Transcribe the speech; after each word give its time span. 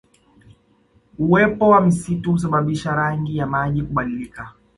Uwepo 1.19 1.69
wa 1.69 1.81
misitu 1.81 2.31
husababisha 2.31 2.93
rangi 2.95 3.37
ya 3.37 3.47
maji 3.47 3.81
kubadilika 3.83 4.53